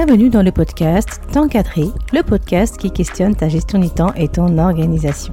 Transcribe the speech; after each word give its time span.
Bienvenue 0.00 0.30
dans 0.30 0.44
le 0.44 0.52
podcast 0.52 1.20
Temps 1.32 1.48
cadré, 1.48 1.86
le 2.12 2.22
podcast 2.22 2.76
qui 2.76 2.92
questionne 2.92 3.34
ta 3.34 3.48
gestion 3.48 3.80
du 3.80 3.90
temps 3.90 4.14
et 4.14 4.28
ton 4.28 4.56
organisation. 4.56 5.32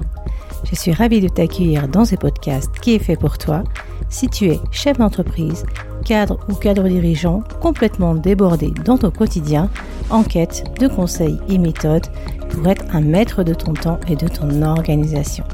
Je 0.64 0.74
suis 0.74 0.92
ravie 0.92 1.20
de 1.20 1.28
t'accueillir 1.28 1.86
dans 1.86 2.04
ce 2.04 2.16
podcast 2.16 2.72
qui 2.80 2.96
est 2.96 2.98
fait 2.98 3.14
pour 3.14 3.38
toi 3.38 3.62
si 4.08 4.28
tu 4.28 4.46
es 4.46 4.58
chef 4.72 4.98
d'entreprise, 4.98 5.64
cadre 6.04 6.40
ou 6.48 6.54
cadre 6.54 6.88
dirigeant 6.88 7.44
complètement 7.60 8.16
débordé 8.16 8.72
dans 8.84 8.98
ton 8.98 9.12
quotidien 9.12 9.70
en 10.10 10.24
quête 10.24 10.64
de 10.80 10.88
conseils 10.88 11.38
et 11.48 11.58
méthodes 11.58 12.08
pour 12.50 12.66
être 12.66 12.86
un 12.92 13.02
maître 13.02 13.44
de 13.44 13.54
ton 13.54 13.72
temps 13.72 14.00
et 14.08 14.16
de 14.16 14.26
ton 14.26 14.62
organisation. 14.62 15.44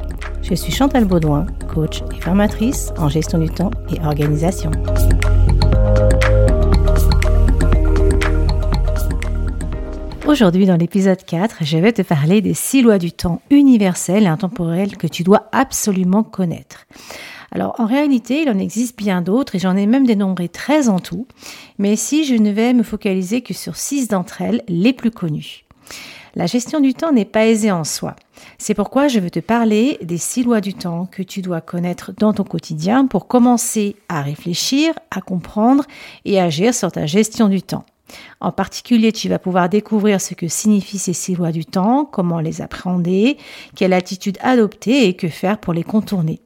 Je 0.40 0.54
suis 0.54 0.72
Chantal 0.72 1.04
Baudouin, 1.04 1.44
coach 1.68 2.02
et 2.16 2.20
formatrice 2.22 2.94
en 2.96 3.10
gestion 3.10 3.38
du 3.40 3.50
temps 3.50 3.72
et 3.94 4.00
organisation. 4.06 4.70
Aujourd'hui, 10.32 10.64
dans 10.64 10.78
l'épisode 10.78 11.22
4, 11.22 11.56
je 11.60 11.76
vais 11.76 11.92
te 11.92 12.00
parler 12.00 12.40
des 12.40 12.54
six 12.54 12.80
lois 12.80 12.96
du 12.96 13.12
temps 13.12 13.42
universelles 13.50 14.22
et 14.22 14.28
intemporelles 14.28 14.96
que 14.96 15.06
tu 15.06 15.24
dois 15.24 15.50
absolument 15.52 16.22
connaître. 16.22 16.86
Alors, 17.50 17.78
en 17.78 17.84
réalité, 17.84 18.40
il 18.40 18.48
en 18.48 18.58
existe 18.58 18.96
bien 18.96 19.20
d'autres 19.20 19.56
et 19.56 19.58
j'en 19.58 19.76
ai 19.76 19.84
même 19.84 20.06
dénombré 20.06 20.48
13 20.48 20.88
en 20.88 21.00
tout. 21.00 21.26
Mais 21.76 21.92
ici, 21.92 22.24
je 22.24 22.34
ne 22.34 22.50
vais 22.50 22.72
me 22.72 22.82
focaliser 22.82 23.42
que 23.42 23.52
sur 23.52 23.76
6 23.76 24.08
d'entre 24.08 24.40
elles, 24.40 24.62
les 24.68 24.94
plus 24.94 25.10
connues. 25.10 25.66
La 26.34 26.46
gestion 26.46 26.80
du 26.80 26.94
temps 26.94 27.12
n'est 27.12 27.26
pas 27.26 27.44
aisée 27.44 27.70
en 27.70 27.84
soi. 27.84 28.16
C'est 28.56 28.72
pourquoi 28.72 29.08
je 29.08 29.20
veux 29.20 29.30
te 29.30 29.38
parler 29.38 29.98
des 30.00 30.16
six 30.16 30.44
lois 30.44 30.62
du 30.62 30.72
temps 30.72 31.04
que 31.04 31.22
tu 31.22 31.42
dois 31.42 31.60
connaître 31.60 32.10
dans 32.16 32.32
ton 32.32 32.44
quotidien 32.44 33.06
pour 33.06 33.28
commencer 33.28 33.96
à 34.08 34.22
réfléchir, 34.22 34.94
à 35.10 35.20
comprendre 35.20 35.84
et 36.24 36.40
agir 36.40 36.72
sur 36.72 36.90
ta 36.90 37.04
gestion 37.04 37.50
du 37.50 37.60
temps. 37.60 37.84
En 38.40 38.52
particulier, 38.52 39.12
tu 39.12 39.28
vas 39.28 39.38
pouvoir 39.38 39.68
découvrir 39.68 40.20
ce 40.20 40.34
que 40.34 40.48
signifient 40.48 40.98
ces 40.98 41.12
six 41.12 41.34
lois 41.34 41.52
du 41.52 41.64
temps, 41.64 42.04
comment 42.04 42.40
les 42.40 42.60
appréhender, 42.60 43.38
quelle 43.76 43.92
attitude 43.92 44.38
adopter 44.40 45.06
et 45.06 45.16
que 45.16 45.28
faire 45.28 45.58
pour 45.58 45.72
les 45.72 45.84
contourner. 45.84 46.40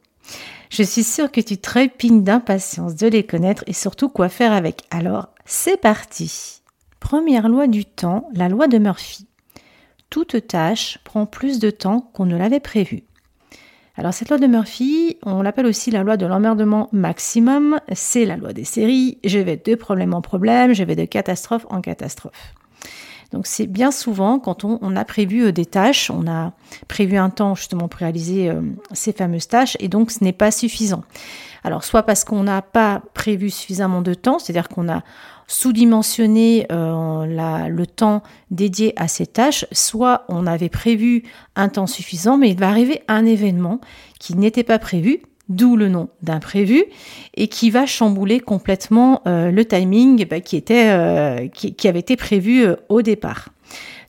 Je 0.70 0.82
suis 0.82 1.04
sûre 1.04 1.30
que 1.30 1.40
tu 1.40 1.58
trépignes 1.58 2.22
d'impatience 2.22 2.96
de 2.96 3.06
les 3.06 3.24
connaître 3.24 3.64
et 3.66 3.72
surtout 3.72 4.08
quoi 4.08 4.28
faire 4.28 4.52
avec. 4.52 4.82
Alors, 4.90 5.28
c'est 5.44 5.80
parti. 5.80 6.60
Première 7.00 7.48
loi 7.48 7.66
du 7.66 7.84
temps, 7.84 8.28
la 8.34 8.48
loi 8.48 8.66
de 8.66 8.78
Murphy. 8.78 9.26
Toute 10.10 10.46
tâche 10.46 10.98
prend 11.04 11.26
plus 11.26 11.58
de 11.58 11.70
temps 11.70 12.00
qu'on 12.12 12.26
ne 12.26 12.36
l'avait 12.36 12.60
prévu. 12.60 13.05
Alors 13.98 14.12
cette 14.12 14.28
loi 14.28 14.39
de 14.39 14.47
Murphy, 14.47 15.16
on 15.25 15.41
l'appelle 15.41 15.64
aussi 15.64 15.91
la 15.91 16.02
loi 16.02 16.19
de 16.19 16.27
l'emmerdement 16.27 16.91
maximum, 16.92 17.80
c'est 17.92 18.27
la 18.27 18.36
loi 18.36 18.53
des 18.53 18.64
séries, 18.64 19.19
je 19.25 19.38
vais 19.38 19.56
de 19.56 19.75
problème 19.75 20.12
en 20.12 20.20
problème, 20.20 20.75
je 20.75 20.84
vais 20.84 20.97
de 20.97 21.06
catastrophe 21.06 21.66
en 21.70 21.80
catastrophe. 21.80 22.55
Donc 23.33 23.47
c'est 23.47 23.66
bien 23.66 23.91
souvent 23.91 24.38
quand 24.38 24.64
on, 24.64 24.97
a 24.97 25.05
prévu 25.05 25.47
euh, 25.47 25.53
des 25.53 25.64
tâches, 25.64 26.11
on 26.11 26.28
a 26.28 26.53
prévu 26.88 27.16
un 27.16 27.31
temps 27.31 27.54
justement 27.54 27.88
pour 27.88 28.00
réaliser 28.00 28.50
euh, 28.50 28.60
ces 28.93 29.12
fameuses 29.12 29.48
tâches 29.48 29.76
et 29.81 29.88
donc 29.88 30.10
ce 30.10 30.22
n'est 30.22 30.32
pas 30.32 30.50
suffisant. 30.50 31.03
Alors 31.65 31.82
soit 31.82 32.04
parce 32.04 32.22
qu'on 32.22 32.44
n'a 32.44 32.62
pas 32.62 33.03
prévu 33.15 33.50
suffisamment 33.50 34.03
de 34.03 34.15
temps, 34.15 34.38
c'est-à-dire 34.38 34.69
qu'on 34.69 34.88
a 34.88 35.03
sous-dimensionner 35.48 36.66
euh, 36.72 37.68
le 37.68 37.86
temps 37.86 38.22
dédié 38.50 38.92
à 38.96 39.08
ces 39.08 39.26
tâches, 39.26 39.66
soit 39.72 40.24
on 40.28 40.46
avait 40.46 40.68
prévu 40.68 41.22
un 41.54 41.68
temps 41.68 41.86
suffisant, 41.86 42.36
mais 42.36 42.50
il 42.50 42.58
va 42.58 42.68
arriver 42.68 43.02
un 43.08 43.24
événement 43.24 43.80
qui 44.18 44.36
n'était 44.36 44.64
pas 44.64 44.78
prévu, 44.78 45.22
d'où 45.48 45.76
le 45.76 45.88
nom 45.88 46.08
d'imprévu, 46.22 46.84
et 47.34 47.48
qui 47.48 47.70
va 47.70 47.86
chambouler 47.86 48.40
complètement 48.40 49.22
euh, 49.26 49.50
le 49.50 49.64
timing 49.64 50.26
bah, 50.26 50.40
qui, 50.40 50.56
était, 50.56 50.90
euh, 50.90 51.46
qui, 51.48 51.88
avait 51.88 52.00
été 52.00 52.16
prévu 52.16 52.66
au 52.88 53.02
départ. 53.02 53.50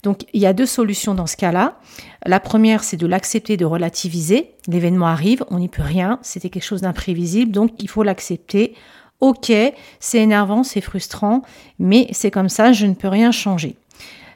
Donc 0.03 0.21
il 0.33 0.41
y 0.41 0.45
a 0.45 0.53
deux 0.53 0.65
solutions 0.65 1.13
dans 1.13 1.27
ce 1.27 1.37
cas-là. 1.37 1.79
La 2.25 2.39
première, 2.39 2.83
c'est 2.83 2.97
de 2.97 3.07
l'accepter, 3.07 3.57
de 3.57 3.65
relativiser. 3.65 4.51
L'événement 4.67 5.07
arrive, 5.07 5.43
on 5.49 5.59
n'y 5.59 5.69
peut 5.69 5.83
rien, 5.83 6.19
c'était 6.21 6.49
quelque 6.49 6.63
chose 6.63 6.81
d'imprévisible, 6.81 7.51
donc 7.51 7.71
il 7.79 7.89
faut 7.89 8.03
l'accepter 8.03 8.73
Ok, 9.19 9.51
c'est 10.00 10.19
énervant, 10.19 10.63
c'est 10.63 10.81
frustrant, 10.81 11.41
mais 11.79 12.07
c'est 12.11 12.29
comme 12.29 12.50
ça, 12.50 12.72
je 12.72 12.85
ne 12.85 12.94
peux 12.94 13.07
rien 13.07 13.31
changer. 13.31 13.75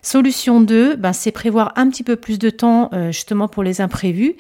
Solution 0.02 0.62
2, 0.62 0.96
ben, 0.96 1.14
c'est 1.14 1.32
prévoir 1.32 1.74
un 1.76 1.90
petit 1.90 2.04
peu 2.04 2.16
plus 2.16 2.40
de 2.40 2.50
temps 2.50 2.90
euh, 2.94 3.12
justement 3.12 3.48
pour 3.48 3.62
les 3.62 3.82
imprévus. 3.82 4.36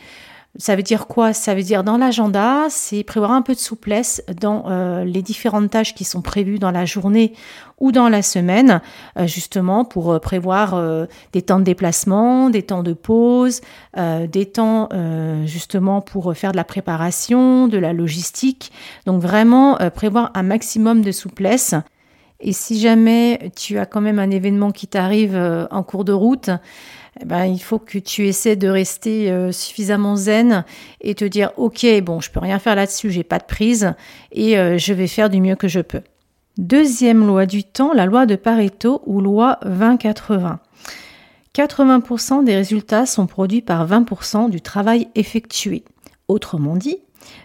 Ça 0.57 0.75
veut 0.75 0.83
dire 0.83 1.07
quoi? 1.07 1.31
Ça 1.31 1.55
veut 1.55 1.63
dire 1.63 1.85
dans 1.85 1.95
l'agenda, 1.95 2.65
c'est 2.69 3.05
prévoir 3.05 3.31
un 3.31 3.41
peu 3.41 3.53
de 3.53 3.59
souplesse 3.59 4.21
dans 4.41 4.65
euh, 4.67 5.05
les 5.05 5.21
différentes 5.21 5.69
tâches 5.69 5.95
qui 5.95 6.03
sont 6.03 6.21
prévues 6.21 6.59
dans 6.59 6.71
la 6.71 6.83
journée 6.83 7.33
ou 7.79 7.93
dans 7.93 8.09
la 8.09 8.21
semaine, 8.21 8.81
euh, 9.17 9.27
justement 9.27 9.85
pour 9.85 10.11
euh, 10.11 10.19
prévoir 10.19 10.77
des 11.31 11.41
temps 11.41 11.59
de 11.59 11.63
déplacement, 11.63 12.49
des 12.49 12.63
temps 12.63 12.83
de 12.83 12.91
pause, 12.91 13.61
des 13.95 14.45
temps 14.45 14.89
justement 15.45 16.01
pour 16.01 16.35
faire 16.35 16.51
de 16.51 16.57
la 16.57 16.63
préparation, 16.63 17.67
de 17.67 17.77
la 17.77 17.93
logistique. 17.93 18.71
Donc 19.05 19.21
vraiment 19.21 19.77
prévoir 19.95 20.31
un 20.33 20.43
maximum 20.43 21.01
de 21.01 21.11
souplesse. 21.11 21.75
Et 22.39 22.53
si 22.53 22.79
jamais 22.79 23.51
tu 23.55 23.77
as 23.77 23.85
quand 23.85 24.01
même 24.01 24.19
un 24.19 24.31
événement 24.31 24.71
qui 24.71 24.87
t'arrive 24.87 25.35
en 25.71 25.83
cours 25.83 26.03
de 26.03 26.13
route, 26.13 26.49
eh 27.19 27.25
ben, 27.25 27.45
il 27.45 27.59
faut 27.59 27.79
que 27.79 27.97
tu 27.97 28.27
essaies 28.27 28.55
de 28.55 28.69
rester 28.69 29.29
euh, 29.31 29.51
suffisamment 29.51 30.15
zen 30.15 30.63
et 31.01 31.13
te 31.13 31.25
dire 31.25 31.51
ok 31.57 31.85
bon 32.03 32.21
je 32.21 32.31
peux 32.31 32.39
rien 32.39 32.57
faire 32.57 32.75
là-dessus 32.75 33.11
j'ai 33.11 33.25
pas 33.25 33.37
de 33.37 33.43
prise 33.43 33.93
et 34.31 34.57
euh, 34.57 34.77
je 34.77 34.93
vais 34.93 35.07
faire 35.07 35.29
du 35.29 35.41
mieux 35.41 35.55
que 35.55 35.67
je 35.67 35.81
peux. 35.81 36.01
Deuxième 36.57 37.25
loi 37.25 37.45
du 37.45 37.63
temps, 37.63 37.93
la 37.93 38.05
loi 38.05 38.25
de 38.25 38.35
Pareto 38.35 39.01
ou 39.05 39.21
loi 39.21 39.59
20-80. 39.65 40.57
80% 41.55 42.43
des 42.43 42.55
résultats 42.55 43.05
sont 43.05 43.25
produits 43.25 43.61
par 43.61 43.87
20% 43.87 44.49
du 44.49 44.61
travail 44.61 45.07
effectué. 45.15 45.83
Autrement 46.27 46.75
dit, 46.75 46.97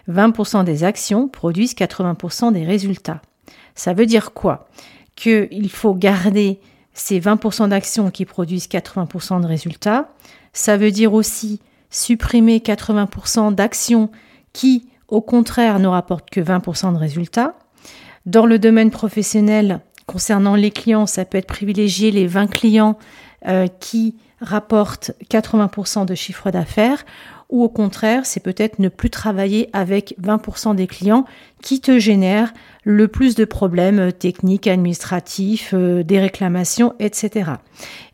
20% 0.09 0.63
des 0.63 0.83
actions 0.83 1.27
produisent 1.27 1.73
80% 1.73 2.53
des 2.53 2.65
résultats. 2.65 3.21
Ça 3.75 3.93
veut 3.93 4.05
dire 4.05 4.33
quoi? 4.33 4.67
Qu'il 5.15 5.69
faut 5.69 5.93
garder 5.93 6.59
c'est 6.97 7.19
20% 7.19 7.69
d'actions 7.69 8.09
qui 8.09 8.25
produisent 8.25 8.67
80% 8.67 9.41
de 9.41 9.45
résultats. 9.45 10.09
Ça 10.51 10.77
veut 10.77 10.89
dire 10.89 11.13
aussi 11.13 11.61
supprimer 11.91 12.57
80% 12.57 13.53
d'actions 13.53 14.09
qui, 14.51 14.89
au 15.07 15.21
contraire, 15.21 15.77
ne 15.79 15.87
rapportent 15.87 16.29
que 16.31 16.41
20% 16.41 16.93
de 16.93 16.97
résultats. 16.97 17.53
Dans 18.25 18.47
le 18.47 18.57
domaine 18.57 18.89
professionnel, 18.89 19.81
concernant 20.07 20.55
les 20.55 20.71
clients, 20.71 21.05
ça 21.05 21.23
peut 21.23 21.37
être 21.37 21.47
privilégier 21.47 22.09
les 22.09 22.25
20 22.25 22.47
clients 22.47 22.97
euh, 23.47 23.67
qui 23.79 24.15
rapportent 24.41 25.11
80% 25.29 26.05
de 26.05 26.15
chiffre 26.15 26.49
d'affaires 26.49 27.05
ou 27.49 27.63
au 27.63 27.69
contraire, 27.69 28.25
c'est 28.25 28.41
peut-être 28.41 28.79
ne 28.79 28.89
plus 28.89 29.09
travailler 29.09 29.69
avec 29.71 30.15
20% 30.21 30.75
des 30.75 30.87
clients 30.87 31.25
qui 31.61 31.79
te 31.79 31.97
génèrent 31.97 32.53
le 32.83 33.07
plus 33.07 33.35
de 33.35 33.45
problèmes 33.45 34.11
techniques, 34.11 34.67
administratifs, 34.67 35.73
euh, 35.73 36.03
des 36.03 36.19
réclamations, 36.19 36.93
etc. 36.99 37.51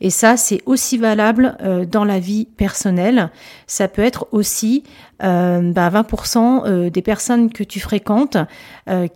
Et 0.01 0.09
ça, 0.09 0.37
c'est 0.37 0.61
aussi 0.65 0.97
valable 0.97 1.57
euh, 1.61 1.85
dans 1.85 2.05
la 2.05 2.19
vie 2.19 2.45
personnelle. 2.45 3.31
Ça 3.67 3.87
peut 3.87 4.03
être 4.03 4.27
aussi 4.31 4.83
euh, 5.23 5.71
bah, 5.71 5.89
20% 5.89 6.63
euh, 6.65 6.89
des 6.89 7.01
personnes 7.01 7.51
que 7.51 7.63
tu 7.63 7.79
fréquentes 7.79 8.37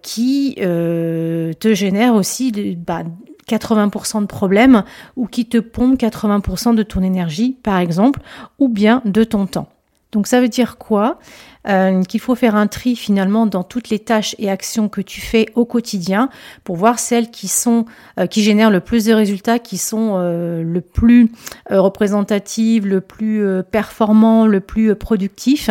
qui 0.02 0.56
te 0.56 1.74
génèrent 1.74 2.16
aussi 2.16 2.52
bah, 2.78 3.04
80% 3.50 4.22
de 4.22 4.25
problèmes 4.25 4.84
ou 5.16 5.28
qui 5.28 5.46
te 5.46 5.58
pompent 5.58 6.00
80% 6.00 6.75
de 6.75 6.84
ton 6.84 7.02
énergie, 7.02 7.58
par 7.64 7.80
exemple, 7.80 8.22
ou 8.60 8.69
bien 8.69 9.02
de 9.06 9.24
ton 9.24 9.46
temps. 9.46 9.68
Donc 10.12 10.27
ça 10.27 10.39
veut 10.39 10.48
dire 10.48 10.77
quoi? 10.77 11.19
Euh, 11.68 12.01
Qu'il 12.04 12.21
faut 12.21 12.36
faire 12.36 12.56
un 12.56 12.68
tri 12.68 12.95
finalement 12.95 13.45
dans 13.45 13.63
toutes 13.63 13.89
les 13.89 14.00
tâches 14.00 14.36
et 14.39 14.50
actions 14.50 14.88
que 14.88 15.01
tu 15.01 15.19
fais 15.19 15.48
au 15.56 15.65
quotidien 15.65 16.30
pour 16.63 16.77
voir 16.77 16.98
celles 16.98 17.30
qui 17.30 17.50
sont 17.50 17.86
euh, 18.19 18.25
qui 18.25 18.42
génèrent 18.42 18.71
le 18.71 18.80
plus 18.80 19.06
de 19.06 19.13
résultats, 19.13 19.59
qui 19.59 19.77
sont 19.77 20.13
euh, 20.15 20.63
le 20.63 20.80
plus 20.80 21.30
représentatives, 21.69 22.88
le 22.88 23.01
plus 23.01 23.44
performant, 23.69 24.48
le 24.48 24.62
plus 24.62 24.95
productif, 24.95 25.69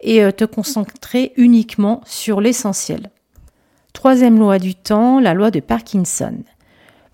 et 0.00 0.20
te 0.32 0.44
concentrer 0.44 1.32
uniquement 1.36 2.00
sur 2.04 2.40
l'essentiel. 2.40 3.10
Troisième 3.92 4.38
loi 4.38 4.58
du 4.58 4.74
temps, 4.74 5.20
la 5.20 5.34
loi 5.34 5.50
de 5.50 5.60
Parkinson. 5.60 6.38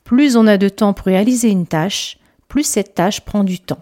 Plus 0.04 0.36
on 0.36 0.46
a 0.46 0.56
de 0.56 0.68
temps 0.68 0.94
pour 0.94 1.06
réaliser 1.06 1.50
une 1.50 1.66
tâche, 1.66 2.18
plus 2.48 2.64
cette 2.64 2.94
tâche 2.94 3.20
prend 3.20 3.44
du 3.44 3.60
temps. 3.60 3.80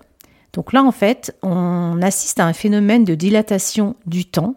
Donc 0.52 0.72
là, 0.72 0.82
en 0.82 0.92
fait, 0.92 1.36
on 1.42 2.00
assiste 2.02 2.40
à 2.40 2.46
un 2.46 2.52
phénomène 2.52 3.04
de 3.04 3.14
dilatation 3.14 3.96
du 4.06 4.24
temps, 4.24 4.54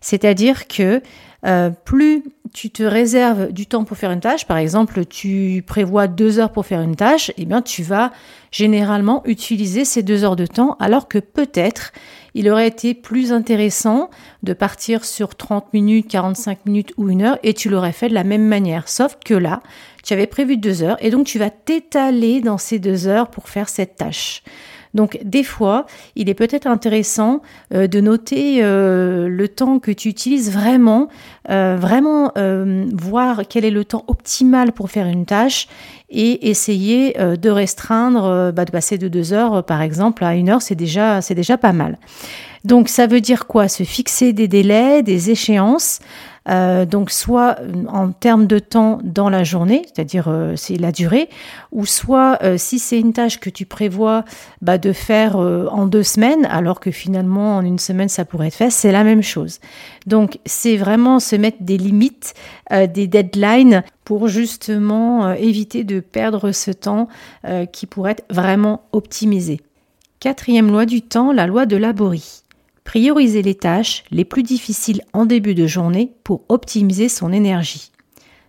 c'est-à-dire 0.00 0.68
que 0.68 1.02
euh, 1.46 1.70
plus 1.70 2.22
tu 2.54 2.70
te 2.70 2.82
réserves 2.82 3.52
du 3.52 3.66
temps 3.66 3.84
pour 3.84 3.98
faire 3.98 4.10
une 4.10 4.20
tâche, 4.20 4.46
par 4.46 4.56
exemple, 4.56 5.04
tu 5.04 5.62
prévois 5.66 6.06
deux 6.06 6.38
heures 6.38 6.52
pour 6.52 6.64
faire 6.64 6.80
une 6.80 6.96
tâche, 6.96 7.32
eh 7.36 7.44
bien, 7.44 7.60
tu 7.60 7.82
vas 7.82 8.12
généralement 8.50 9.22
utiliser 9.26 9.84
ces 9.84 10.02
deux 10.02 10.24
heures 10.24 10.36
de 10.36 10.46
temps, 10.46 10.76
alors 10.78 11.08
que 11.08 11.18
peut-être 11.18 11.92
il 12.34 12.48
aurait 12.48 12.68
été 12.68 12.94
plus 12.94 13.32
intéressant 13.32 14.10
de 14.42 14.52
partir 14.52 15.04
sur 15.04 15.34
30 15.34 15.72
minutes, 15.74 16.08
45 16.08 16.66
minutes 16.66 16.92
ou 16.96 17.10
une 17.10 17.22
heure 17.22 17.38
et 17.42 17.52
tu 17.54 17.68
l'aurais 17.68 17.92
fait 17.92 18.08
de 18.08 18.14
la 18.14 18.24
même 18.24 18.46
manière. 18.46 18.88
Sauf 18.88 19.18
que 19.24 19.34
là, 19.34 19.60
tu 20.02 20.14
avais 20.14 20.26
prévu 20.26 20.56
deux 20.56 20.82
heures 20.82 20.96
et 21.00 21.10
donc 21.10 21.26
tu 21.26 21.38
vas 21.38 21.50
t'étaler 21.50 22.40
dans 22.40 22.58
ces 22.58 22.78
deux 22.78 23.06
heures 23.06 23.28
pour 23.28 23.48
faire 23.48 23.68
cette 23.68 23.96
tâche. 23.96 24.42
Donc 24.94 25.18
des 25.24 25.42
fois, 25.42 25.86
il 26.16 26.28
est 26.28 26.34
peut-être 26.34 26.66
intéressant 26.66 27.42
euh, 27.74 27.86
de 27.86 28.00
noter 28.00 28.60
euh, 28.62 29.28
le 29.28 29.48
temps 29.48 29.80
que 29.80 29.90
tu 29.90 30.08
utilises 30.08 30.52
vraiment, 30.52 31.08
euh, 31.50 31.76
vraiment 31.78 32.32
voir 32.94 33.42
quel 33.48 33.64
est 33.64 33.70
le 33.70 33.84
temps 33.84 34.04
optimal 34.06 34.72
pour 34.72 34.90
faire 34.90 35.06
une 35.06 35.26
tâche 35.26 35.68
et 36.10 36.48
essayer 36.48 37.14
de 37.14 37.50
restreindre, 37.50 38.52
bah, 38.52 38.64
de 38.64 38.70
passer 38.70 38.98
de 38.98 39.08
deux 39.08 39.32
heures 39.32 39.64
par 39.64 39.82
exemple 39.82 40.24
à 40.24 40.34
une 40.34 40.48
heure, 40.48 40.62
c'est 40.62 40.74
déjà 40.74 41.20
c'est 41.20 41.34
déjà 41.34 41.58
pas 41.58 41.72
mal. 41.72 41.98
Donc 42.64 42.88
ça 42.88 43.06
veut 43.06 43.20
dire 43.20 43.46
quoi? 43.46 43.68
Se 43.68 43.82
fixer 43.82 44.32
des 44.32 44.48
délais, 44.48 45.02
des 45.02 45.30
échéances. 45.30 46.00
Euh, 46.48 46.84
donc 46.84 47.10
soit 47.10 47.56
euh, 47.60 47.84
en 47.88 48.10
termes 48.12 48.46
de 48.46 48.58
temps 48.58 48.98
dans 49.02 49.30
la 49.30 49.44
journée, 49.44 49.82
c'est-à-dire 49.86 50.26
euh, 50.28 50.56
c'est 50.56 50.76
la 50.76 50.92
durée, 50.92 51.28
ou 51.72 51.86
soit 51.86 52.38
si 52.56 52.78
c'est 52.78 53.00
une 53.00 53.12
tâche 53.12 53.40
que 53.40 53.50
tu 53.50 53.66
prévois 53.66 54.24
bah, 54.60 54.78
de 54.78 54.92
faire 54.92 55.36
en 55.36 55.86
deux 55.86 56.02
semaines, 56.02 56.46
alors 56.46 56.80
que 56.80 56.90
finalement 56.90 57.56
en 57.56 57.64
une 57.64 57.78
semaine 57.78 58.08
ça 58.08 58.24
pourrait 58.24 58.48
être 58.48 58.54
fait, 58.54 58.70
c'est 58.70 58.92
la 58.92 59.04
même 59.04 59.22
chose. 59.22 59.60
Donc 60.06 60.38
c'est 60.44 60.76
vraiment 60.76 61.20
se 61.20 61.36
mettre 61.36 61.58
des 61.60 61.76
limites, 61.76 62.34
des 62.70 63.06
deadlines 63.06 63.82
pour 64.04 64.28
justement 64.28 65.32
éviter 65.32 65.84
de 65.84 66.00
perdre 66.00 66.52
ce 66.52 66.70
temps 66.70 67.08
qui 67.72 67.86
pourrait 67.86 68.12
être 68.12 68.24
vraiment 68.30 68.82
optimisé. 68.92 69.60
Quatrième 70.20 70.70
loi 70.70 70.86
du 70.86 71.02
temps, 71.02 71.32
la 71.32 71.46
loi 71.46 71.66
de 71.66 71.76
Laborie. 71.76 72.43
Prioriser 72.84 73.42
les 73.42 73.54
tâches 73.54 74.04
les 74.10 74.24
plus 74.24 74.42
difficiles 74.42 75.02
en 75.12 75.26
début 75.26 75.54
de 75.54 75.66
journée 75.66 76.12
pour 76.22 76.44
optimiser 76.48 77.08
son 77.08 77.32
énergie. 77.32 77.90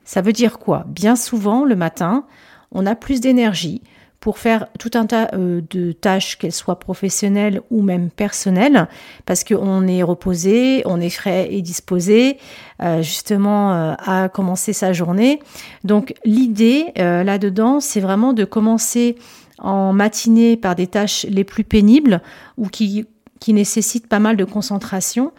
Ça 0.04 0.22
veut 0.22 0.34
dire 0.34 0.60
quoi? 0.60 0.86
Bien 0.88 1.16
souvent, 1.16 1.66
le 1.66 1.76
matin, 1.76 2.26
on 2.72 2.86
a 2.86 2.96
plus 2.96 3.22
d'énergie 3.22 3.82
pour 4.26 4.40
faire 4.40 4.66
tout 4.80 4.90
un 4.96 5.06
tas 5.06 5.30
euh, 5.34 5.62
de 5.70 5.92
tâches, 5.92 6.40
qu'elles 6.40 6.52
soient 6.52 6.80
professionnelles 6.80 7.62
ou 7.70 7.84
même 7.84 8.10
personnelles, 8.10 8.88
parce 9.28 9.44
qu'on 9.44 9.88
est 9.88 10.02
reposé, 10.02 10.82
on 10.86 11.00
est 11.00 11.12
frais 11.12 11.48
et 11.52 11.62
disposé 11.62 12.40
euh, 12.82 13.04
justement 13.04 13.74
euh, 13.74 13.94
à 14.00 14.28
commencer 14.30 14.74
sa 14.74 14.94
journée. 14.94 15.40
Donc 15.84 16.16
l'idée 16.26 16.92
là-dedans, 16.96 17.80
c'est 17.80 18.00
vraiment 18.00 18.34
de 18.34 18.46
commencer 18.46 19.16
en 19.60 19.94
matinée 19.94 20.58
par 20.58 20.76
des 20.76 20.88
tâches 20.88 21.28
les 21.30 21.44
plus 21.44 21.64
pénibles 21.64 22.22
ou 22.58 22.68
qui 22.68 23.06
qui 23.40 23.54
nécessite 23.54 24.08
pas 24.08 24.20
mal 24.20 24.38
de 24.38 24.46
concentration. 24.46 25.32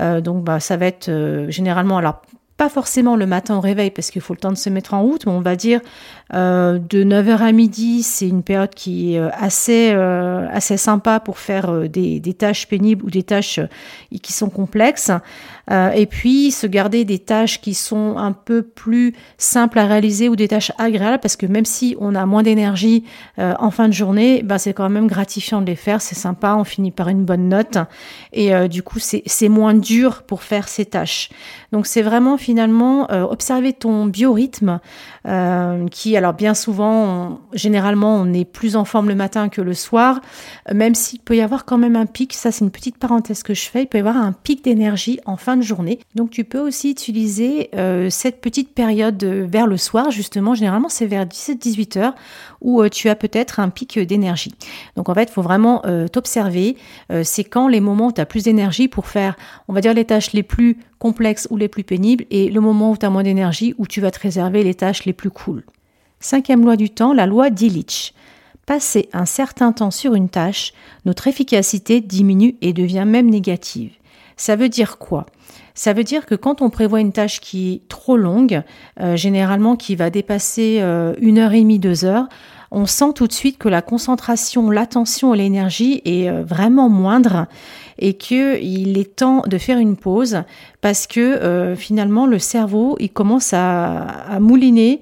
Euh, 0.00 0.20
donc 0.20 0.44
bah, 0.44 0.60
ça 0.60 0.76
va 0.76 0.86
être 0.86 1.08
euh, 1.08 1.50
généralement, 1.50 1.98
alors 1.98 2.22
pas 2.56 2.68
forcément 2.68 3.16
le 3.16 3.26
matin 3.26 3.56
au 3.56 3.60
réveil 3.60 3.90
parce 3.90 4.10
qu'il 4.10 4.22
faut 4.22 4.32
le 4.32 4.38
temps 4.38 4.52
de 4.52 4.56
se 4.56 4.70
mettre 4.70 4.94
en 4.94 5.02
route, 5.02 5.26
mais 5.26 5.32
on 5.32 5.40
va 5.40 5.56
dire 5.56 5.80
euh, 6.32 6.78
de 6.78 7.02
9h 7.02 7.38
à 7.38 7.52
midi, 7.52 8.02
c'est 8.02 8.28
une 8.28 8.42
période 8.42 8.74
qui 8.74 9.14
est 9.14 9.18
euh, 9.18 9.28
assez, 9.32 9.90
euh, 9.92 10.46
assez 10.50 10.76
sympa 10.76 11.20
pour 11.20 11.38
faire 11.38 11.88
des, 11.88 12.20
des, 12.20 12.34
tâches 12.34 12.66
pénibles 12.68 13.04
ou 13.04 13.10
des 13.10 13.24
tâches 13.24 13.60
qui 14.22 14.32
sont 14.32 14.50
complexes. 14.50 15.10
et 15.70 16.06
puis 16.06 16.50
se 16.50 16.66
garder 16.66 17.04
des 17.04 17.18
tâches 17.18 17.60
qui 17.60 17.74
sont 17.74 18.16
un 18.18 18.32
peu 18.32 18.62
plus 18.62 19.14
simples 19.38 19.78
à 19.78 19.86
réaliser 19.86 20.28
ou 20.28 20.36
des 20.36 20.48
tâches 20.48 20.72
agréables 20.78 21.20
parce 21.20 21.36
que 21.36 21.46
même 21.46 21.64
si 21.64 21.96
on 22.00 22.14
a 22.14 22.26
moins 22.26 22.42
d'énergie 22.42 23.04
en 23.38 23.70
fin 23.70 23.88
de 23.88 23.94
journée, 23.94 24.42
ben 24.42 24.58
c'est 24.58 24.74
quand 24.74 24.90
même 24.90 25.06
gratifiant 25.06 25.62
de 25.62 25.66
les 25.66 25.76
faire, 25.76 26.02
c'est 26.02 26.14
sympa, 26.16 26.54
on 26.58 26.64
finit 26.64 26.90
par 26.90 27.08
une 27.08 27.24
bonne 27.24 27.48
note 27.48 27.78
et 28.32 28.68
du 28.68 28.82
coup 28.82 28.98
c'est 28.98 29.48
moins 29.48 29.74
dur 29.74 30.22
pour 30.24 30.42
faire 30.42 30.68
ces 30.68 30.84
tâches. 30.84 31.30
Donc 31.72 31.86
c'est 31.86 32.02
vraiment 32.02 32.36
finalement 32.44 33.10
observer 33.10 33.72
ton 33.72 34.06
biorhythme 34.06 34.80
qui 35.90 36.16
alors 36.16 36.34
bien 36.34 36.54
souvent, 36.54 37.40
généralement, 37.52 38.16
on 38.16 38.32
est 38.32 38.44
plus 38.44 38.76
en 38.76 38.84
forme 38.84 39.08
le 39.08 39.14
matin 39.14 39.48
que 39.48 39.60
le 39.60 39.74
soir, 39.74 40.20
même 40.72 40.94
s'il 40.94 41.20
peut 41.20 41.36
y 41.36 41.40
avoir 41.40 41.64
quand 41.64 41.78
même 41.78 41.96
un 41.96 42.06
pic, 42.06 42.32
ça 42.32 42.52
c'est 42.52 42.64
une 42.64 42.70
petite 42.70 42.98
parenthèse 42.98 43.42
que 43.42 43.54
je 43.54 43.68
fais, 43.68 43.82
il 43.82 43.86
peut 43.86 43.98
y 43.98 44.00
avoir 44.00 44.16
un 44.16 44.32
pic 44.32 44.64
d'énergie 44.64 45.20
en 45.24 45.36
fin 45.36 45.56
de 45.56 45.62
journée. 45.62 45.98
Donc 46.14 46.30
tu 46.30 46.44
peux 46.44 46.60
aussi 46.60 46.90
utiliser 46.90 47.70
euh, 47.74 48.10
cette 48.10 48.40
petite 48.40 48.74
période 48.74 49.22
vers 49.24 49.66
le 49.66 49.76
soir, 49.76 50.10
justement, 50.10 50.54
généralement 50.54 50.88
c'est 50.88 51.06
vers 51.06 51.26
17-18 51.26 51.98
heures, 51.98 52.14
où 52.60 52.82
euh, 52.82 52.88
tu 52.88 53.08
as 53.08 53.16
peut-être 53.16 53.60
un 53.60 53.68
pic 53.68 53.98
d'énergie. 53.98 54.54
Donc 54.96 55.08
en 55.08 55.14
fait, 55.14 55.24
il 55.24 55.32
faut 55.32 55.42
vraiment 55.42 55.82
euh, 55.86 56.08
t'observer, 56.08 56.76
c'est 57.22 57.44
quand 57.44 57.68
les 57.68 57.80
moments 57.80 58.08
où 58.08 58.12
tu 58.12 58.20
as 58.20 58.26
plus 58.26 58.44
d'énergie 58.44 58.88
pour 58.88 59.06
faire, 59.06 59.36
on 59.68 59.72
va 59.72 59.80
dire, 59.80 59.94
les 59.94 60.04
tâches 60.04 60.32
les 60.32 60.42
plus 60.42 60.78
complexes 61.04 61.46
ou 61.50 61.58
les 61.58 61.68
plus 61.68 61.84
pénibles, 61.84 62.24
et 62.30 62.48
le 62.48 62.62
moment 62.62 62.90
où 62.90 62.96
tu 62.96 63.04
as 63.04 63.10
moins 63.10 63.24
d'énergie, 63.24 63.74
où 63.76 63.86
tu 63.86 64.00
vas 64.00 64.10
te 64.10 64.20
réserver 64.20 64.62
les 64.62 64.72
tâches 64.72 65.04
les 65.04 65.12
plus 65.12 65.28
cool. 65.28 65.62
Cinquième 66.18 66.64
loi 66.64 66.76
du 66.76 66.88
temps, 66.88 67.12
la 67.12 67.26
loi 67.26 67.50
d'Illich. 67.50 68.14
Passer 68.64 69.10
un 69.12 69.26
certain 69.26 69.72
temps 69.72 69.90
sur 69.90 70.14
une 70.14 70.30
tâche, 70.30 70.72
notre 71.04 71.26
efficacité 71.26 72.00
diminue 72.00 72.56
et 72.62 72.72
devient 72.72 73.04
même 73.06 73.28
négative. 73.28 73.92
Ça 74.38 74.56
veut 74.56 74.70
dire 74.70 74.96
quoi? 74.96 75.26
Ça 75.74 75.92
veut 75.92 76.04
dire 76.04 76.24
que 76.24 76.34
quand 76.34 76.62
on 76.62 76.70
prévoit 76.70 77.02
une 77.02 77.12
tâche 77.12 77.38
qui 77.38 77.74
est 77.74 77.88
trop 77.88 78.16
longue, 78.16 78.62
euh, 78.98 79.14
généralement 79.14 79.76
qui 79.76 79.96
va 79.96 80.08
dépasser 80.08 80.78
euh, 80.80 81.12
une 81.20 81.36
heure 81.36 81.52
et 81.52 81.60
demie, 81.60 81.78
deux 81.78 82.06
heures, 82.06 82.28
on 82.70 82.86
sent 82.86 83.12
tout 83.14 83.26
de 83.26 83.32
suite 83.32 83.58
que 83.58 83.68
la 83.68 83.82
concentration, 83.82 84.70
l'attention 84.70 85.34
et 85.34 85.36
l'énergie 85.36 86.00
est 86.06 86.30
euh, 86.30 86.42
vraiment 86.42 86.88
moindre 86.88 87.46
et 87.98 88.14
qu'il 88.14 88.98
est 88.98 89.16
temps 89.16 89.42
de 89.46 89.58
faire 89.58 89.78
une 89.78 89.96
pause 89.96 90.42
parce 90.80 91.06
que 91.06 91.74
finalement 91.76 92.26
le 92.26 92.38
cerveau 92.38 92.96
il 93.00 93.10
commence 93.10 93.52
à, 93.52 94.02
à 94.02 94.40
mouliner, 94.40 95.00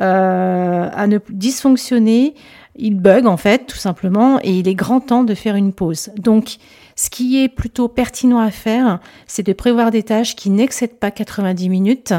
euh, 0.00 0.88
à 0.92 1.06
ne 1.06 1.18
dysfonctionner. 1.28 2.34
Il 2.76 2.98
bug 2.98 3.26
en 3.26 3.36
fait, 3.36 3.66
tout 3.66 3.76
simplement, 3.76 4.40
et 4.42 4.58
il 4.58 4.66
est 4.66 4.74
grand 4.74 4.98
temps 4.98 5.22
de 5.22 5.34
faire 5.34 5.54
une 5.54 5.72
pause. 5.72 6.10
Donc, 6.16 6.56
ce 6.96 7.08
qui 7.08 7.40
est 7.40 7.48
plutôt 7.48 7.86
pertinent 7.86 8.40
à 8.40 8.50
faire, 8.50 8.98
c'est 9.28 9.46
de 9.46 9.52
prévoir 9.52 9.92
des 9.92 10.02
tâches 10.02 10.34
qui 10.34 10.50
n'excèdent 10.50 10.98
pas 10.98 11.12
90 11.12 11.68
minutes 11.68 12.14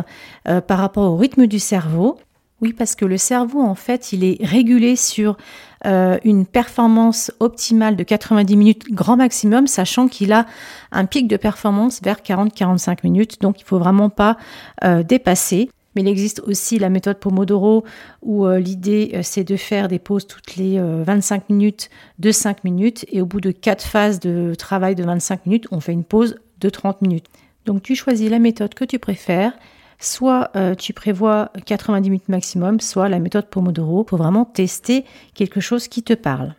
euh, 0.48 0.62
par 0.62 0.78
rapport 0.78 1.12
au 1.12 1.18
rythme 1.18 1.48
du 1.48 1.60
cerveau. 1.60 2.18
Oui, 2.62 2.74
parce 2.74 2.96
que 2.96 3.06
le 3.06 3.18
cerveau, 3.18 3.62
en 3.62 3.76
fait, 3.76 4.14
il 4.14 4.24
est 4.24 4.44
régulé 4.44 4.96
sur 4.96 5.38
euh, 5.86 6.18
une 6.24 6.46
performance 6.46 7.32
optimale 7.40 7.96
de 7.96 8.04
90 8.04 8.56
minutes 8.56 8.92
grand 8.92 9.18
maximum, 9.18 9.68
sachant 9.68 10.08
qu'il 10.08 10.32
a 10.32 10.46
un 10.92 11.06
pic 11.06 11.28
de 11.28 11.38
performance 11.38 12.02
vers 12.02 12.22
40-45 12.22 13.00
minutes. 13.04 13.42
Donc, 13.42 13.60
il 13.60 13.66
faut 13.66 13.78
vraiment 13.78 14.10
pas 14.10 14.38
euh, 14.84 15.04
dépasser. 15.04 15.70
Mais 15.96 16.02
il 16.02 16.08
existe 16.08 16.42
aussi 16.42 16.78
la 16.78 16.90
méthode 16.90 17.20
Pomodoro 17.20 17.86
où 18.22 18.46
euh, 18.46 18.60
l'idée 18.60 19.18
c'est 19.24 19.46
de 19.46 19.56
faire 19.56 19.88
des 19.88 20.00
pauses 20.00 20.28
toutes 20.28 20.58
les 20.58 20.80
25 20.80 21.36
euh, 21.42 21.54
minutes 21.54 21.90
de 22.20 22.32
5 22.32 22.64
minutes 22.64 23.06
et 23.12 23.22
au 23.22 23.26
bout 23.26 23.40
de 23.40 23.52
4 23.52 23.82
phases 23.82 24.20
de 24.20 24.54
travail 24.56 24.96
de 24.96 25.04
25 25.04 25.46
minutes, 25.46 25.68
on 25.72 25.80
fait 25.80 25.94
une 25.94 26.04
pause 26.04 26.36
de 26.60 26.70
30 26.70 27.02
minutes. 27.02 27.28
Donc 27.66 27.82
tu 27.82 27.96
choisis 27.96 28.30
la 28.30 28.40
méthode 28.40 28.74
que 28.74 28.86
tu 28.86 29.00
préfères. 29.00 29.54
Soit 30.00 30.52
tu 30.78 30.94
prévois 30.94 31.52
90 31.66 32.10
minutes 32.10 32.30
maximum, 32.30 32.80
soit 32.80 33.10
la 33.10 33.20
méthode 33.20 33.48
Pomodoro 33.48 34.04
pour 34.04 34.18
vraiment 34.18 34.46
tester 34.46 35.06
quelque 35.34 35.60
chose 35.60 35.88
qui 35.88 36.04
te 36.04 36.14
parle. 36.14 36.54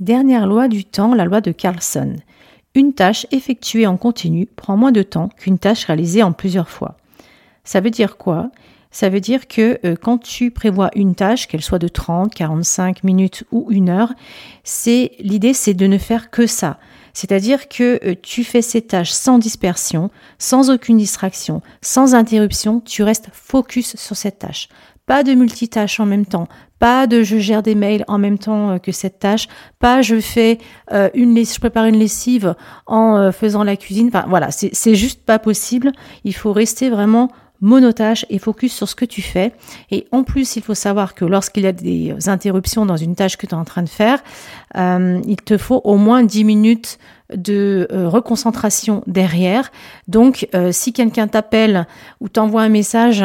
Dernière 0.00 0.46
loi 0.46 0.68
du 0.68 0.84
temps, 0.84 1.14
la 1.14 1.26
loi 1.26 1.42
de 1.42 1.52
Carlson. 1.52 2.16
Une 2.74 2.94
tâche 2.94 3.26
effectuée 3.32 3.86
en 3.86 3.96
continu 3.96 4.46
prend 4.46 4.76
moins 4.76 4.92
de 4.92 5.02
temps 5.02 5.28
qu'une 5.28 5.58
tâche 5.58 5.84
réalisée 5.84 6.22
en 6.22 6.32
plusieurs 6.32 6.70
fois. 6.70 6.96
Ça 7.64 7.80
veut 7.80 7.90
dire 7.90 8.16
quoi? 8.16 8.50
Ça 8.92 9.08
veut 9.08 9.20
dire 9.20 9.46
que 9.46 9.78
euh, 9.84 9.96
quand 10.00 10.18
tu 10.18 10.50
prévois 10.50 10.90
une 10.94 11.14
tâche, 11.14 11.46
qu'elle 11.46 11.62
soit 11.62 11.78
de 11.78 11.88
30, 11.88 12.34
45 12.34 13.04
minutes 13.04 13.44
ou 13.52 13.66
une 13.70 13.88
heure, 13.88 14.12
c'est 14.64 15.12
l'idée 15.18 15.52
c'est 15.52 15.74
de 15.74 15.86
ne 15.86 15.98
faire 15.98 16.30
que 16.30 16.46
ça. 16.46 16.78
C'est-à-dire 17.12 17.68
que 17.68 17.98
euh, 18.04 18.14
tu 18.20 18.44
fais 18.44 18.62
ces 18.62 18.82
tâches 18.82 19.12
sans 19.12 19.38
dispersion, 19.38 20.10
sans 20.38 20.70
aucune 20.70 20.98
distraction, 20.98 21.62
sans 21.82 22.14
interruption, 22.14 22.80
tu 22.80 23.02
restes 23.02 23.28
focus 23.32 23.96
sur 23.96 24.16
cette 24.16 24.38
tâche. 24.38 24.68
Pas 25.06 25.22
de 25.22 25.32
multitâche 25.32 25.98
en 25.98 26.06
même 26.06 26.26
temps, 26.26 26.46
pas 26.78 27.06
de 27.06 27.22
je 27.22 27.38
gère 27.38 27.62
des 27.62 27.74
mails 27.74 28.04
en 28.06 28.18
même 28.18 28.38
temps 28.38 28.70
euh, 28.70 28.78
que 28.78 28.92
cette 28.92 29.18
tâche, 29.18 29.48
pas 29.78 30.02
je 30.02 30.20
fais 30.20 30.58
une 31.14 31.36
je 31.36 31.58
prépare 31.58 31.86
une 31.86 31.98
lessive 31.98 32.54
en 32.86 33.32
faisant 33.32 33.64
la 33.64 33.76
cuisine. 33.76 34.08
Enfin 34.08 34.26
voilà, 34.28 34.50
c'est 34.50 34.94
juste 34.94 35.24
pas 35.24 35.38
possible. 35.38 35.92
Il 36.24 36.34
faut 36.34 36.52
rester 36.52 36.90
vraiment 36.90 37.30
monotage 37.60 38.26
et 38.30 38.38
focus 38.38 38.72
sur 38.72 38.88
ce 38.88 38.94
que 38.94 39.04
tu 39.04 39.22
fais. 39.22 39.52
Et 39.90 40.06
en 40.12 40.22
plus, 40.22 40.56
il 40.56 40.62
faut 40.62 40.74
savoir 40.74 41.14
que 41.14 41.24
lorsqu'il 41.24 41.64
y 41.64 41.66
a 41.66 41.72
des 41.72 42.28
interruptions 42.28 42.86
dans 42.86 42.96
une 42.96 43.14
tâche 43.14 43.36
que 43.36 43.46
tu 43.46 43.54
es 43.54 43.58
en 43.58 43.64
train 43.64 43.82
de 43.82 43.88
faire, 43.88 44.22
euh, 44.76 45.20
il 45.26 45.36
te 45.36 45.58
faut 45.58 45.80
au 45.84 45.96
moins 45.96 46.22
10 46.22 46.44
minutes 46.44 46.98
de 47.34 47.88
euh, 47.92 48.08
reconcentration 48.08 49.02
derrière. 49.06 49.70
Donc, 50.08 50.48
euh, 50.54 50.72
si 50.72 50.92
quelqu'un 50.92 51.28
t'appelle 51.28 51.86
ou 52.20 52.28
t'envoie 52.28 52.62
un 52.62 52.68
message 52.68 53.24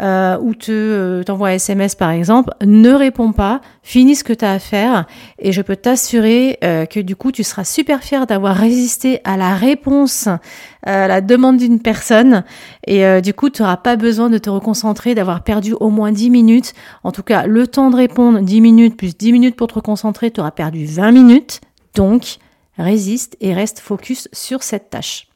euh, 0.00 0.36
ou 0.40 0.54
te 0.54 1.22
t'envoie 1.22 1.48
un 1.48 1.52
SMS 1.52 1.94
par 1.94 2.10
exemple, 2.10 2.52
ne 2.64 2.90
réponds 2.90 3.32
pas, 3.32 3.60
finis 3.82 4.16
ce 4.16 4.24
que 4.24 4.32
tu 4.32 4.44
as 4.44 4.52
à 4.52 4.58
faire 4.58 5.06
et 5.38 5.52
je 5.52 5.62
peux 5.62 5.76
t'assurer 5.76 6.58
que 6.62 7.00
du 7.00 7.16
coup, 7.16 7.32
tu 7.32 7.44
seras 7.44 7.64
super 7.64 8.02
fier 8.02 8.26
d'avoir 8.26 8.56
résisté 8.56 9.20
à 9.24 9.36
la 9.36 9.54
réponse, 9.54 10.28
à 10.82 11.06
la 11.06 11.20
demande 11.20 11.58
d'une 11.58 11.80
personne 11.80 12.44
et 12.86 13.20
du 13.20 13.34
coup, 13.34 13.50
tu 13.50 13.62
n'auras 13.62 13.76
pas 13.76 13.96
besoin 13.96 14.30
de 14.30 14.38
te 14.38 14.50
reconcentrer, 14.50 15.14
d'avoir 15.14 15.42
perdu 15.42 15.74
au 15.74 15.90
moins 15.90 16.12
10 16.12 16.30
minutes. 16.30 16.72
En 17.04 17.12
tout 17.12 17.22
cas, 17.22 17.46
le 17.46 17.66
temps 17.66 17.90
de 17.90 17.96
répondre, 17.96 18.40
10 18.40 18.60
minutes 18.60 18.96
plus 18.96 19.16
10 19.16 19.32
minutes 19.32 19.56
pour 19.56 19.68
te 19.68 19.74
reconcentrer, 19.74 20.30
tu 20.30 20.40
auras 20.40 20.50
perdu 20.50 20.86
20 20.86 21.12
minutes. 21.12 21.60
Donc, 21.94 22.38
résiste 22.78 23.36
et 23.40 23.54
reste 23.54 23.80
focus 23.80 24.28
sur 24.32 24.62
cette 24.62 24.90
tâche. 24.90 25.28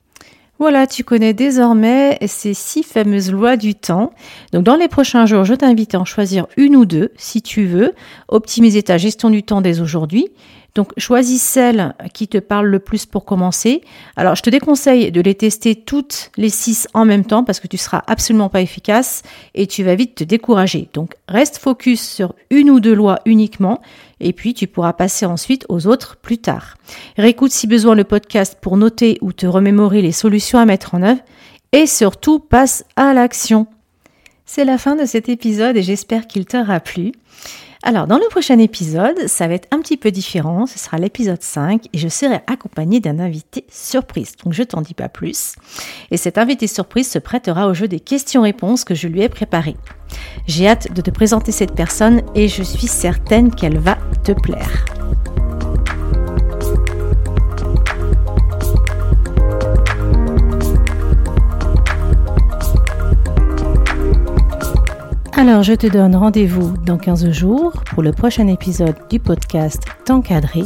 Voilà, 0.58 0.88
tu 0.88 1.04
connais 1.04 1.34
désormais 1.34 2.18
ces 2.26 2.52
six 2.52 2.82
fameuses 2.82 3.30
lois 3.30 3.56
du 3.56 3.76
temps. 3.76 4.10
Donc 4.52 4.64
dans 4.64 4.74
les 4.74 4.88
prochains 4.88 5.24
jours, 5.24 5.44
je 5.44 5.54
t'invite 5.54 5.94
à 5.94 6.00
en 6.00 6.04
choisir 6.04 6.48
une 6.56 6.74
ou 6.74 6.84
deux 6.84 7.12
si 7.16 7.42
tu 7.42 7.64
veux 7.64 7.94
optimiser 8.26 8.82
ta 8.82 8.98
gestion 8.98 9.30
du 9.30 9.44
temps 9.44 9.60
dès 9.60 9.80
aujourd'hui. 9.80 10.26
Donc 10.74 10.92
choisis 10.96 11.40
celle 11.40 11.94
qui 12.12 12.26
te 12.26 12.38
parle 12.38 12.66
le 12.66 12.80
plus 12.80 13.06
pour 13.06 13.24
commencer. 13.24 13.82
Alors 14.16 14.34
je 14.34 14.42
te 14.42 14.50
déconseille 14.50 15.12
de 15.12 15.20
les 15.20 15.34
tester 15.36 15.76
toutes 15.76 16.32
les 16.36 16.50
six 16.50 16.88
en 16.92 17.04
même 17.04 17.24
temps 17.24 17.44
parce 17.44 17.60
que 17.60 17.68
tu 17.68 17.76
seras 17.76 18.02
absolument 18.08 18.48
pas 18.48 18.60
efficace 18.60 19.22
et 19.54 19.68
tu 19.68 19.84
vas 19.84 19.94
vite 19.94 20.16
te 20.16 20.24
décourager. 20.24 20.88
Donc 20.92 21.14
reste 21.28 21.58
focus 21.58 22.00
sur 22.00 22.34
une 22.50 22.68
ou 22.68 22.80
deux 22.80 22.94
lois 22.94 23.20
uniquement 23.26 23.80
et 24.20 24.32
puis 24.32 24.54
tu 24.54 24.66
pourras 24.66 24.92
passer 24.92 25.26
ensuite 25.26 25.64
aux 25.68 25.86
autres 25.86 26.16
plus 26.16 26.38
tard. 26.38 26.76
Réécoute 27.16 27.52
si 27.52 27.66
besoin 27.66 27.94
le 27.94 28.04
podcast 28.04 28.58
pour 28.60 28.76
noter 28.76 29.18
ou 29.20 29.32
te 29.32 29.46
remémorer 29.46 30.02
les 30.02 30.12
solutions 30.12 30.58
à 30.58 30.66
mettre 30.66 30.94
en 30.94 31.02
œuvre 31.02 31.20
et 31.72 31.86
surtout 31.86 32.38
passe 32.38 32.84
à 32.96 33.14
l'action. 33.14 33.66
C'est 34.50 34.64
la 34.64 34.78
fin 34.78 34.96
de 34.96 35.04
cet 35.04 35.28
épisode 35.28 35.76
et 35.76 35.82
j'espère 35.82 36.26
qu'il 36.26 36.46
t'aura 36.46 36.80
plu. 36.80 37.12
Alors, 37.82 38.06
dans 38.06 38.16
le 38.16 38.26
prochain 38.30 38.58
épisode, 38.58 39.28
ça 39.28 39.46
va 39.46 39.52
être 39.52 39.68
un 39.72 39.80
petit 39.80 39.98
peu 39.98 40.10
différent. 40.10 40.64
Ce 40.64 40.78
sera 40.78 40.96
l'épisode 40.96 41.42
5 41.42 41.84
et 41.92 41.98
je 41.98 42.08
serai 42.08 42.40
accompagnée 42.46 42.98
d'un 42.98 43.18
invité 43.18 43.66
surprise. 43.68 44.36
Donc, 44.42 44.54
je 44.54 44.62
t'en 44.62 44.80
dis 44.80 44.94
pas 44.94 45.10
plus. 45.10 45.54
Et 46.10 46.16
cet 46.16 46.38
invité 46.38 46.66
surprise 46.66 47.10
se 47.10 47.18
prêtera 47.18 47.68
au 47.68 47.74
jeu 47.74 47.88
des 47.88 48.00
questions-réponses 48.00 48.84
que 48.84 48.94
je 48.94 49.06
lui 49.06 49.20
ai 49.20 49.28
préparées. 49.28 49.76
J'ai 50.46 50.66
hâte 50.66 50.94
de 50.94 51.02
te 51.02 51.10
présenter 51.10 51.52
cette 51.52 51.74
personne 51.74 52.22
et 52.34 52.48
je 52.48 52.62
suis 52.62 52.86
certaine 52.86 53.54
qu'elle 53.54 53.78
va 53.78 53.98
te 54.24 54.32
plaire. 54.32 54.86
Alors, 65.48 65.62
je 65.62 65.72
te 65.72 65.86
donne 65.86 66.14
rendez-vous 66.14 66.76
dans 66.84 66.98
15 66.98 67.30
jours 67.30 67.82
pour 67.84 68.02
le 68.02 68.12
prochain 68.12 68.48
épisode 68.48 68.96
du 69.08 69.18
podcast 69.18 69.82
T'encadrer. 70.04 70.64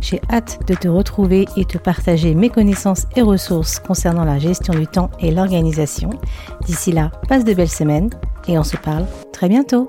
J'ai 0.00 0.20
hâte 0.28 0.58
de 0.66 0.74
te 0.74 0.88
retrouver 0.88 1.46
et 1.56 1.64
te 1.64 1.78
partager 1.78 2.34
mes 2.34 2.50
connaissances 2.50 3.06
et 3.14 3.22
ressources 3.22 3.78
concernant 3.78 4.24
la 4.24 4.40
gestion 4.40 4.74
du 4.74 4.88
temps 4.88 5.12
et 5.20 5.30
l'organisation. 5.30 6.10
D'ici 6.66 6.90
là, 6.90 7.12
passe 7.28 7.44
de 7.44 7.54
belles 7.54 7.68
semaines 7.68 8.10
et 8.48 8.58
on 8.58 8.64
se 8.64 8.76
parle 8.76 9.06
très 9.32 9.48
bientôt. 9.48 9.88